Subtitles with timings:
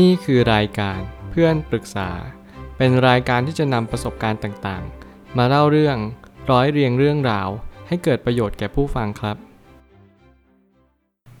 [0.00, 2.10] นี่คือรายการเพื่อนปรึกษา
[2.76, 5.96] เป็นรายการที่จะนำประสบการณ์ต่างๆ มาเล่าเรื่อง
[6.50, 7.48] ร้อยเรียงเรื่องราว
[7.88, 9.36] ให้เกิดประโยชน์แก่ผู้ฟังครับ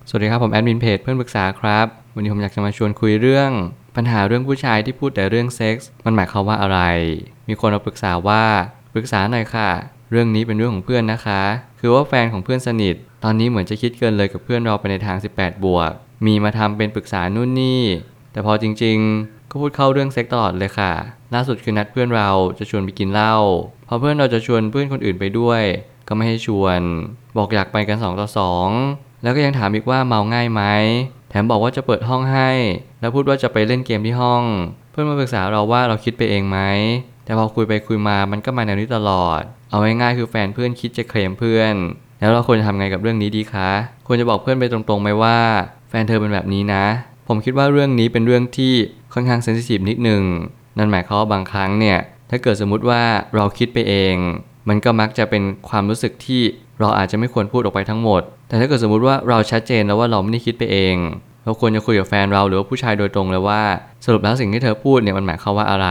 [0.08, 3.50] สวัสดีครับผมแอดมินเพจเพื่อนปรึกษาครับ วันนี้ผมอยากจะมาชวนคุยเรื่อง
[3.96, 6.80] ปัญหาเรื่องผู้ชายที่พูดแต่เรื่องเซ็กส์มันหมายความว่าอะไร
[7.48, 8.44] มีคนมาปรึกษาว่า
[8.94, 9.70] ปรึกษาหน่อยค่ะ
[10.10, 11.42] เรื่องนี้เป็นเรื่องของเพื่อนนะคะ
[11.80, 12.94] คือว่าแฟนของเพื่อนสนิท
[13.24, 15.92] ตอนนี้เหมือนจะคิดเกินเลยกับเพื่อนเราไปในทาง 18 บวก
[16.26, 17.82] มีมาทำเป็นปรึกษานู่นนี่
[18.32, 20.92] แต่พอจริง ๆ ก็พูดเข้าเรื่องเซ็กตลอดเลยค่ะ
[21.34, 23.36] ล่าสุดคือนัดเพื่อนเราจะชวนไปกินเหล้า
[23.88, 25.62] พอเพื่อนเราจะชวนเพื่อนคนอื่นไปด้วย
[26.08, 26.80] ก็ไม่ให้ชวน
[27.36, 28.28] บอกอยากไปกัน2ต่อ
[28.76, 30.62] 2แล้วก็ยังถามอีกว่าเมาง่ายไหม
[31.30, 32.50] แถมบอกว่าจะเปิดห้องให้
[33.00, 34.42] แล้วพูดว่าจะไปเล่นเกมที่ห้อง
[34.90, 36.58] เพื่อนมาปรึกษาเราว่าเราคิดไปเองไหม
[37.24, 39.40] แต่พอคุยไปคุยมา มันก็มาแนวนี้ตลอด
[39.70, 41.74] เอาง่ายๆคือแฟนเพื่อนคิดจะเคลมเพื่อน
[42.20, 43.70] แล้วเราควรจะทำไงกับเรื่องนี้ดีคะ
[44.06, 45.38] ควรจะบอกเพื่อนไปตรงๆไหมว่า
[45.88, 46.84] แฟนเธอเป็นแบบนี้นะ
[47.34, 48.72] ผมคิดว่าเรื่องนี้เป็นเรื่องที่
[49.14, 50.22] ค่อนข้างเซนซิทีฟนิดหนึ่ง
[50.78, 51.98] นั่นหมายความว่าบางครั้งเนี่ย
[52.30, 53.02] ถ้าเกิดสมมุติว่า
[53.36, 54.16] เราคิดไปเอง
[54.68, 56.42] มันก็มักจะเป็นความรู้สึกที่
[56.80, 60.96] เราอาจจะไม่ควรพูดออกไปทั้งหมด แต่ถ้าเกิดสมมุติว่าเราชัดเจนแล้วว่าเราไม่ได้คิดไปเอง
[61.44, 63.62] เราควรจะคุยกับแฟนเราหรือว่าผู้ชายโดยตรงเลยว่า
[64.04, 65.88] สรุปแล้วสิ่งที่เธอพูดเนี่ยมันหมายความว่าอะไร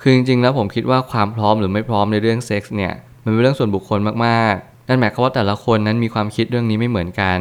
[0.00, 7.38] คือจริงๆแล้วผมคิดว่าความพร้อมหรือไม่พร้อมในเรื่องเซ็กส์เนี่ยมันเป็นเรื่องส่วนบุคคลมากๆ นั่นหมายความว่าแต่ละคนนั้นมีความคิดเรื่องนี้ไม่เหมือนกัน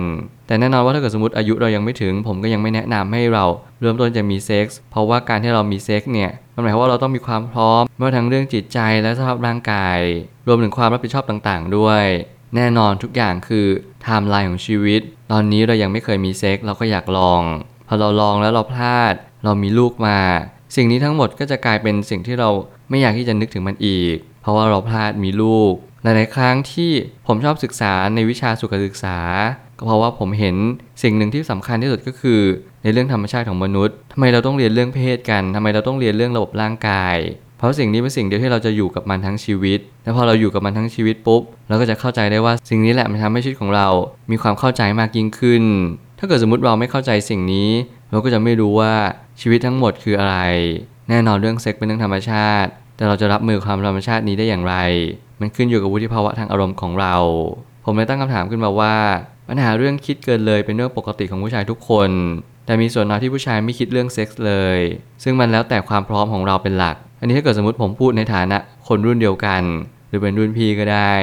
[0.48, 3.46] แต่แน่นอนว่าถ้าเกิดสมมติอายุเรายังไม่ถึง ผมก็ยังไม่แนะนำให้เรา
[3.82, 10.00] เริ่มต้นจะมีเซ็กส์เพราะว่าการที่เรามีเซ็กส์เนี่ยมันหมายความว่าเราต้องมีความพร้อมไม่ว่าทั้งเรื่องจิตใจและสภาพร่างกาย
[10.48, 12.04] รวมถึงความรับผิดชอบต่างๆ ด้วย
[12.56, 13.68] แน่นอนทุกอย่างคือ
[14.04, 17.42] ไทม์ไลน์ของชีวิต ตอนนี้เรายังไม่เคยมีเซ็กส์เราก็อยากลอง
[17.88, 20.20] พอเราลองแล้วเราพลาด เรามีลูกมา
[20.76, 22.50] สิ่งนี้ทั้งหมดก็จะกลายเป็นสิ่งที่เรา
[22.90, 26.92] ไม่อยากที่จะนึกถึงมันอีก เพราะว่าเราพลาดมีลูก หลายๆครั้งที่
[27.28, 29.18] ผมชอบศึกษาในวิชาสุขศึกษา
[29.78, 30.56] ก็เพราะว่าผมเห็น
[31.04, 32.42] สิ่งหนึ่งที่สำคัญที่สุดก็คือ
[32.84, 37.18] ในเรื่องธรรมชาติของมนุษย์ทำไมเราต้องเรียนเรื่องเพศกันทำไมเราต้องเรียนเรื่องระบบร่างกาย
[37.58, 43.88] เพราะสิ่งนี้เป็นสิ่งเดียวที่เราจะอยู่กับมันทั้งชีวิต และพอเราอยู่กับมันทั้งชีวิตปุ๊บ เราก็จะเข้าใจได้ว่าสิ่งนี้แหละมันทำให้ชีวิตของเรา
[44.32, 45.64] มีความเข้าใจมากยิ่งขึ้น
[46.20, 47.70] ถ้าเกิดสมมติเราไม่เข้าใจสิ่งนี้
[48.12, 48.94] เราก็จะไม่รู้ว่า
[49.42, 50.38] ชีวิตทั้งหมดคืออะไร
[51.10, 54.76] แน่นอนเรื่องเซ็กเป็นเรื่องธรรมชาติ แต่เราจะรับมือความธรรมชาตินี้ได้อย่างไร
[55.40, 57.16] มันขึ้นอยู่กับวุฒิภาวะทางอารมณ์ของเรา
[57.86, 58.96] ผมเลยตั้งคำถามขึ้นมาว่า
[59.50, 62.10] ปัญหาเรื่องคิดเกินเลยเป็นเรื่องปกติของผู้ชายทุกคน
[62.66, 64.80] แต่มีส่วนน้อยที่ผู้ชายไม่คิดเรื่องเซ็กส์เลย
[65.24, 68.58] ซึ่งมันแล้วแต่ความพร้อมของเราเป็นหลัก อันนี้ถ้าเกิดสมมติผมพูดในฐานะ
[68.88, 69.62] คนรุ่นเดียวกัน
[70.10, 71.14] หรือเป็นรุ่นพี่ก็ได้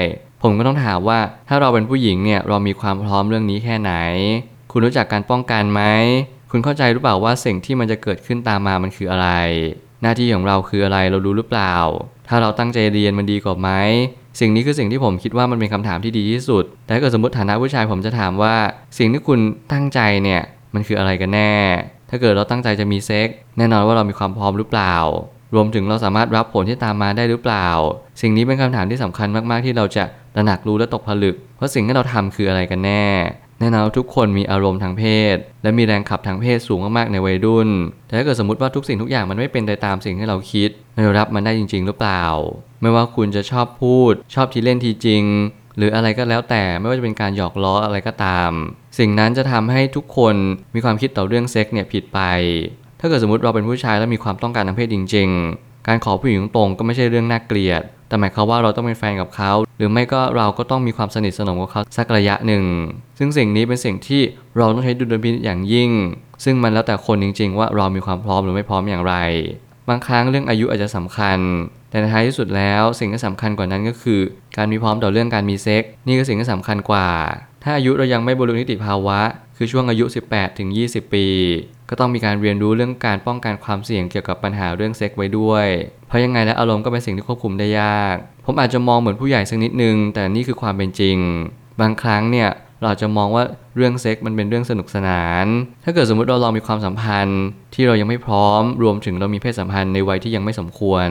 [0.43, 1.19] ผมก็ต้องถามว่า
[1.49, 3.93] ถ้าเราเป็นผู้หญิงเนี่ยเรามีความพร้อมเรื่องนี้แค่ไหน
[4.71, 5.83] คุณรู้จักการป้องกันไหม
[6.51, 9.29] คุณเข้าใจหรือเปล่าว่าสิ่งที่มันจะเกิดขึ้นตามมามันคืออะไร
[10.03, 11.75] หน้าที่ของเราคืออะไรเรารู้หรือเปล่า
[12.29, 13.71] ถ้าเราตั้งใจเรียนมันดีกว่าไหม
[14.41, 18.55] สิ่งนี้คือสิ่งที่ผมคิดว่ามันเป็นคำถามที่ดีที่สุด แต่ถ้าเกิดสมมติฐานะผู้ชายผมจะถามว่า
[18.99, 19.41] สิ่งที่คุณ
[19.73, 20.43] ตั้งใจเนี่ย
[20.75, 21.55] มันคืออะไรกันแน่
[22.11, 24.97] ถ้าเกิดเราตั้งใจจะมีเซ็กแน่นอนว่าเรามีความพร้อมหรือเปล่า
[25.55, 27.69] รวมถึงเราสามารถรับผลที่ตามมาได้หรือเปล่า
[28.21, 33.05] สิ่งนี้เป็นคำถามที่สำคัญมากๆที่เราจะตระหนักรู้และตกผลึกว่าสิ่งที่เราทำคืออะไรกันแน่
[33.61, 37.69] แน่นอนทุกคนมีอารมณ์ทางเพศ และมีแรงขับทางเพศสูงมากๆในวัยรุ่น
[38.07, 42.25] แต่ถ้าเกิดสมมติว่าทุกสิ่งทุกอย่างมันไม่เป็นไปตามสิ่งที่เราคิดเรารับมันได้จริง ๆ หรือเปล่า
[42.83, 45.25] ไม่ว่าคุณจะชอบพูด ชอบทีเล่นทีจริง
[45.77, 48.51] หรืออะไรก็แล้วแต่ไม่ว่าจะเป็นการหยอกล้ออะไรก็ตาม
[48.99, 50.35] สิ่งนั้นจะทำให้ทุกคน
[50.75, 52.21] มีความคิดต่อเรื่องเซ็กเนี่ยผิดไป
[53.01, 55.29] ถ้าเกิดสมมติเราเป็นผู้ชายแล้วมีความต้องการทางเพศจริง
[55.59, 62.65] ๆ การขอผู้หญิงตรงก็ไม่ใช่เรื่องน่าเกลียด แต่หมายความว่าเราต้องเป็นแฟนกับเขา หรือไม่ก็เราก็ต้องมีความสนิทสนมกับเขาสักระยะหนึ่ง
[63.19, 64.23] ซึ่งสิ่งนี้เป็นสิ่งที่
[64.57, 65.91] เราต้องใช้ดุลพินิจอย่างยิ่ง
[66.45, 69.15] ซึ่งมันแล้วแต่คนจริง ๆ ว่าเรามีความพร้อมหรือไม่พร้อมอย่างไร
[69.89, 71.39] บางครั้งเรื่องอายุอาจจะสำคัญ
[71.91, 74.21] แต่ในท้ายที่สุดแล้วสิ่งที่สำคัญกว่านั้นก็คือ
[74.57, 77.09] การมีพร้อมต่อเรื่องการมีเซ็กนี่คือสิ่งที่สำคัญกว่า
[77.63, 79.21] ถ้าอายุเรายังไม่บรรลุนิติภาวะ
[79.57, 81.27] คือช่วงอายุ 18ถึง20 ปี
[81.89, 85.67] ก็ต้องมีการเรียนรู้เรื่องการป้องกันความเสี่ยงเกี่ยวกับปัญหาเรื่องเซ็กไว้ด้วย
[86.07, 88.17] เพราะยังไงและอารมณ์ก็เป็นสิ่งที่ควบคุมได้ยาก
[88.49, 91.17] ผมอาจจะมองเหมือนผู้ใหญ่สักนิดนึง แต่นี่คือความเป็นจริง
[91.81, 92.49] บางครั้งเนี่ย
[92.83, 93.45] เราจะมองว่า
[93.77, 95.47] เรื่องเซ็กมันเป็นเรื่องสนุกสนาน
[95.85, 97.43] ถ้าเกิดสมมติเราลองมีความสัมพันธ์
[97.75, 101.07] ที่เรายังไม่พร้อม รวมถึงเรามีเพศสัมพันธ์ในวัยที่ยังไม่สมควร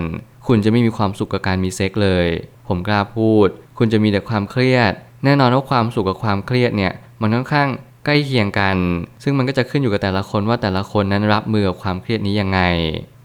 [0.48, 2.28] คุณจะไม่มีความสุขกับการมีเซ็กเลย
[2.68, 3.48] ผมกล้าพูด
[3.78, 4.92] คุณจะมีแต่ความเครียด
[5.24, 7.70] แน่นอนว่าความสุขกับความเครียดเนี่ยมันค่อนข้าง
[8.06, 8.78] ใกล้เคียงกัน
[9.24, 12.62] ซึ่งมันก็จะขึ้นอยู่กับแต่ละคนว่าแต่ละคนนั้นรับมือกับความเครียดนี้ยังไง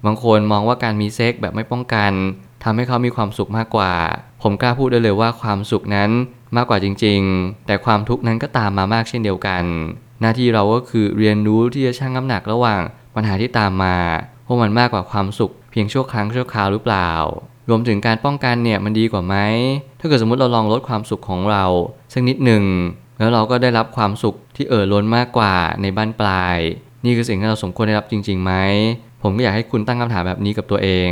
[0.06, 2.12] บางคนมองว่าการมีเซ็กแบบไม่ป้องกัน
[2.64, 3.92] ทำให้เขามีความสุขมากกว่า
[4.42, 6.10] ผมกล้าพูดได้เลยว่าความสุขนั้น
[6.56, 9.64] มากกว่าจริง ๆ แต่ความทุกข์นั้นก็ตามมามากเช่นเดียวกัน
[10.20, 12.80] หน้าที่เราก็คือเรียนรู้ที่จะชั่งน้ำหนักระหว่าง
[13.14, 13.96] ปัญหาที่ตามมา
[14.46, 17.10] ว่ามันมากกว่าความสุข เพียงชั่วครั้งชั่วคราวหรือเปล่า
[17.68, 19.36] รวมถึงการป้องกันเนี่ยมันดีกว่าไหม
[20.00, 21.64] ถ้าเกิดสมมติเราลองลดความสุขของเรา
[22.12, 22.64] สักนิดหนึ่ง
[23.18, 26.58] แล้วเราก็ได้รับความสุขที่เอ่อล้นมากกว่าในบ้านปลาย
[27.04, 28.52] นี่คือสิ่งที่เราสมควรได้รับจริงๆไหม
[29.22, 31.10] ผมก็อยากให้คุณตั้งคำถามแบบนี้กับตัวเอง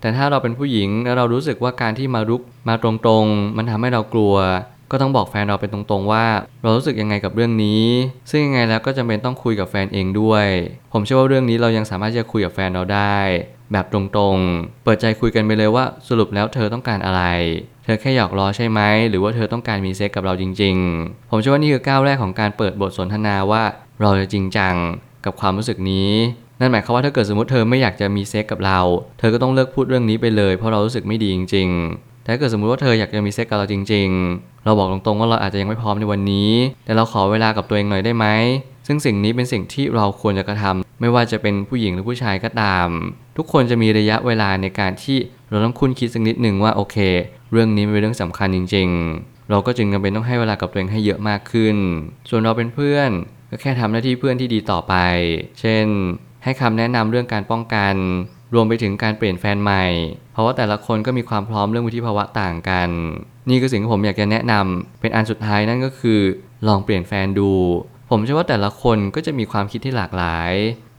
[0.00, 4.34] แต่ถ้าเราเป็นผู้หญิงแล้วเรารู้สึกว่าการที่มารุกมาตรงๆ มันทำให้เรากลัว
[4.90, 6.24] ก็ต้องบอกแฟนเราเป็นตรงๆว่า
[6.62, 7.84] เรารู้สึกยังไงกับเรื่องนี้
[8.30, 10.46] ซึ่งยังไงแล้วก็จำเป็นต้องคุยกับแฟนเองด้วย
[10.92, 13.16] ผมเชื่อว่าเรื่องนี้เรายังสามารถจะคุยกับแฟนเราได้
[13.72, 17.22] แบบตรงๆ เปิดใจคุยกันไปเลยว่าสรุปแล้วเธอต้องการอะไร
[17.84, 18.80] เธอแค่หยอกล้อใช่ไหม
[19.10, 23.62] หรือว่าเธอต้องการมีเซ็กส์กับเราจริง ๆ ผมเชื่อว่านี่คือก้าวแรกของการเปิดบทสนทนาว่า
[24.02, 24.74] เราจะจริงจัง
[25.24, 26.10] กับความรู้สึกนี้
[26.60, 28.80] นั่นหมายความว่าถ้าเกิดสมมติเธอไม่อยากจะมีเซ็กส์กับเรา
[29.18, 36.50] เธอก็ต้องเลิกพูดเรื่องนี้ไปเลย เพราะเรารู้สึกไม่ดีจริงๆแต่ถ้าเกิดสมมติว่าเธออยากจะมีเซ็กส์กับเราจริง ๆ เราบอกตรงๆว่าเราอาจจะยังไม่พร้อมในวันนี้
[36.84, 38.26] แต่เราขอเวลากับตัวเองหน่อยได้ไหม
[38.86, 42.88] ซึ่งสิ่งนี้เป็นสิ่งที่เราควรจะกระทำไม่ว่าจะเป็นผู้หญิงหรือผู้ชายก็ตาม
[43.36, 45.18] ทุกคนจะมีระยะเวลาในการที่
[45.50, 46.96] เราต้องคุ้นคิดสักนิดหนึ่งว่าโอเค
[47.52, 48.88] เรื่องนี้เป็นเรื่องสำคัญจริง
[49.20, 51.76] ๆ เราก็จึงจำเป็นต้องให้เวลากับตัวเองให้เยอะมากขึ้น
[52.28, 53.10] ส่วนเราเป็นเพื่อน
[53.50, 54.94] ก็แค่ทำหน้าที่เพื่อนที่ดีต่อไป
[55.60, 55.86] เช่น
[56.44, 57.94] ให้คำแนะนำเรื่องการป้องกัน
[58.54, 59.84] รวมไปถึงการเปลี่ยนแฟนใหม่
[60.32, 62.90] เพราะว่าแต่ละคนก็มีความพร้อมเรื่องวุฒิภาวะต่างกัน
[63.48, 66.20] นี่คือสิ่งที่ผมอยากจะแนะนำเป็นอันสุดท้ายนั่นก็คือ
[66.68, 67.52] ลองเปลี่ยนแฟนดู
[68.10, 70.52] ผมเชื่อว่าแต่ละคนก็จะมีความคิดที่หลากหลาย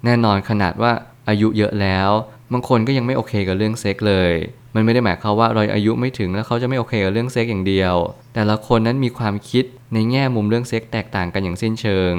[0.06, 0.92] แน่นอนขนาดว่า
[1.30, 2.10] อายุเยอะแล้ว
[2.54, 4.32] บางคนก็ยังไม่โอเคกับเรื่องเซ็กส์เลย
[4.76, 7.96] มันไม่ได้หมายความว่าเราอายุไม่ถึงแล้วเขาจะไม่โอเคกับเรื่องเซ็กส์อย่างเดียว
[8.36, 12.14] แต่ละคนนั้นมีความคิดในแง่มุมเรื่องเซ็กส์แตกต่างกันอย่างสิ้นเชิง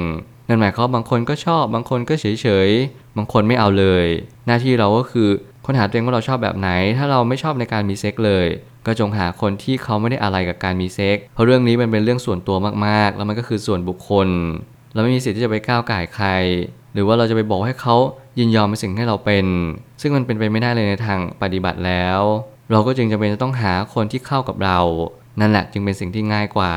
[0.47, 2.69] นั่นหมายความบางคนก็ชอบ บางคนก็เฉยเฉย
[3.17, 4.05] บางคนไม่เอาเลย
[4.47, 5.29] หน้าที่เราก็คือ
[5.65, 8.47] ค้นหาตัวเองว่าเราชอบแบบไหน ถ้าเราไม่ชอบในการมีเซ็กส์เลย
[8.85, 14.27] ก็จงหาคนที่เขาไม่ได้อะไรกับการมีเซ็กเพราะเรื่องนี้มันเป็นเรื่องส่วนตัวมากๆ แล้วมันก็คือส่วนบุคคล
[14.93, 16.29] เราไม่มีสิทธิ์ที่จะไปก้าวไก่ใคร
[16.93, 17.95] หรือว่าเราจะไปบอกให้เขา
[18.39, 19.45] ยินยอมในสิ่งที่เราเป็น
[20.01, 22.19] ซึ่งมันเป็นไปไม่ได้เลยในทางปฏิบัติแล้ว
[22.71, 24.79] เราก็จึงจำเป็นจะต้องหาคนที่เข้ากับเรา
[25.39, 26.73] นั่นแหละจึงเป็นสิ่งที่ง่ายกว่า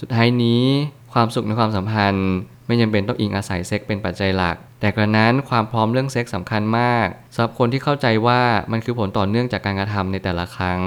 [0.00, 0.64] สุดท้ายนี้
[1.12, 2.30] ความสุขในความสัมพันธ์
[2.66, 8.40] ไม่จำเป็นต้องอิงอาศัยเซ็กเป็นปัจจัยหลัก แต่กระนั้นความพร้อมเรื่องเซ็กสำคัญมากสำหรับคนที่เข้าใจว่า
[8.72, 10.80] มันคือผลต่อเนื่องจากการกระทำในแต่ละครั้ง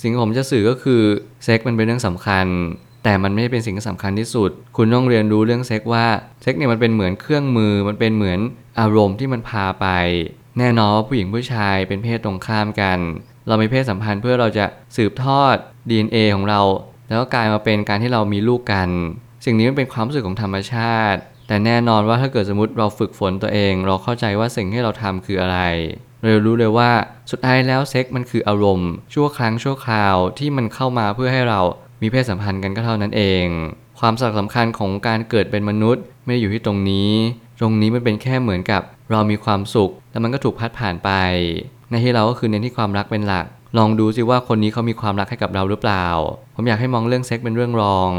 [0.00, 1.02] สิ่งผมจะสื่อก็คือ
[1.44, 2.46] เซ็กมันเป็นเรื่องสำคัญ
[3.04, 6.06] แต่มันไม่เป็นสิ่งที่สำคัญที่สุด คุณต้องเรียนรู้เรื่องเซ็กว่า
[6.42, 8.38] เซ็กเนี่ยมันเป็นเหมือนเครื่องมือ มันเป็นเหมือน
[8.80, 9.86] อารมณ์ที่มันพาไป
[10.58, 12.98] แน่นอนว่าผู้หญิงผู้ชายเป็นเพศตรงข้ามกัน
[13.48, 14.66] เรามีเพศสัมพันธ์เพื่อเราจะ
[14.96, 15.56] สืบทอด
[15.88, 16.60] DNA ของเรา
[17.08, 18.88] แล้วก็กลายมาเป็นการที่เรามีลูกกัน
[19.44, 25.58] สิ่งนี้มันเป็นความรู้สึกของธรรมชาติ แต่แน่นอนว่าถ้าเกิดสมมติเราฝึกฝนตัวเอง เราเข้าใจว่าสิ่งที่เราทำคืออะไร
[26.22, 26.90] เรารู้เลยว่า
[27.30, 31.60] สุดท้ายแล้วเซ็กมันคืออารมณ์ ชั่วครั้งชั่วคราวที่มันเข้ามาเพื่อให้เรา
[32.02, 33.46] มีเพศสัมพันธ์กันก็เท่านั้นเอง
[34.00, 37.10] ความสำคัญของการเกิดเป็นมนุษย์ ไม่ได้อยู่ที่ตรงนี้
[37.60, 41.10] ตรงนี้มันเป็นแค่เหมือนกับเรามีความสุข แล้วมันก็ถูกพัดผ่านไป
[41.90, 43.46] ในที่เราก็คือเน้นที่ความรักเป็นหลัก
[43.78, 46.06] ลองดูสิว่าคนนี้เขามีความรักให้กับเราหรือเปล่า
[46.54, 48.10] ผมอยากให้มองเรื่องเซ็กเป็นเรื่องรอง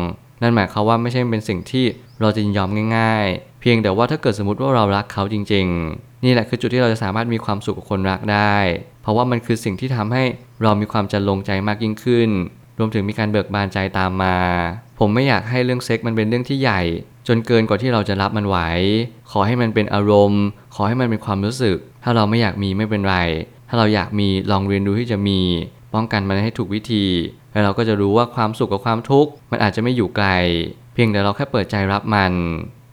[0.44, 1.86] นั่นหมายความว่าไม่ใช่เป็นสิ่งที่
[2.22, 8.56] เราจะยินยอมง่าย ๆ เพียงแต่ว่าถ้าเกิดสมมติว่าเรารักเขาจริง ๆ นี่แหละคือจุดที่เราจะสามารถมีความสุขกับคนรักได้
[9.01, 10.24] เพราะว่ามันคือสิ่งที่ทำให้
[10.63, 12.30] เรามีความจะลงใจมากยิ่งขึ้น
[12.80, 14.38] รวมถึงมีการเบิกบานใจตามมา
[15.00, 16.81] ผมไม่อยากให้เรื่องเซ็กมันเป็นเรื่องที่ใหญ่
[17.28, 18.57] จนเกินกว่าที่เราจะรับมันไหว
[19.31, 20.44] ขอให้มันเป็นอารมณ์
[20.75, 23.18] ขอให้มันเป็นความรู้สึก ถ้าเราไม่อยากมีไม่เป็นไร
[23.69, 25.39] ถ้าเราอยากมีลองเรียนรู้ที่จะมี
[25.94, 27.06] ป้องกันมันให้ถูกวิธี
[27.53, 30.27] แล้วเราก็จะรู้ว่าความสุขกับความทุกข์มันอาจจะไม่อยู่ไกล
[30.94, 32.33] เพียงแต่เราแค่เปิดใจรับมัน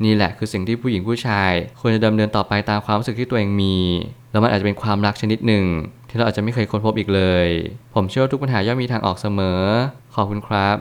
[0.04, 3.76] นี่แหละคือสิ่งที่ผู้หญิงผู้ชาย ควรจะดำเนินต่อไปตามความรู้สึกที่ตัวเองมี
[4.30, 5.64] แล้วมันอาจจะเป็นความรักชนิดหนึ่ง
[6.08, 7.46] ที่เราอาจจะไม่เคยค้นพบอีกเลย
[7.94, 9.60] ผมเชื่อว่าทุกปัญหาย่อมมีทางออกเสมอ
[10.14, 10.76] ขอบคุณครับ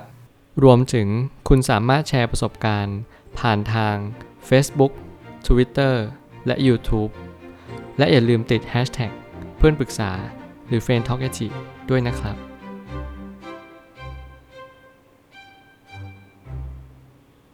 [0.64, 1.08] รวมถึง
[1.50, 2.98] คุณสามารถแชร์ประสบการณ์
[3.40, 3.96] ผ่านทาง
[4.50, 4.92] Facebook
[5.48, 5.94] Twitter
[6.46, 7.12] และ YouTube
[7.98, 9.12] และอย่าลืมติด Hashtag
[9.58, 10.12] เพื่อนปรึกษา
[10.68, 11.22] หรือ f r ร e n d t a l k
[11.90, 12.49] ด้วยนะครับ